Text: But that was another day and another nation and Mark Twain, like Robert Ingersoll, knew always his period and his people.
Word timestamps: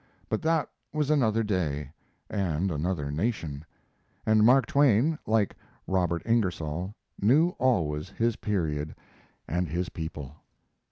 But 0.29 0.41
that 0.41 0.67
was 0.91 1.11
another 1.11 1.43
day 1.43 1.91
and 2.27 2.71
another 2.71 3.11
nation 3.11 3.63
and 4.25 4.43
Mark 4.43 4.65
Twain, 4.65 5.19
like 5.27 5.55
Robert 5.85 6.23
Ingersoll, 6.25 6.95
knew 7.21 7.49
always 7.59 8.09
his 8.09 8.35
period 8.37 8.95
and 9.47 9.69
his 9.69 9.89
people. 9.89 10.37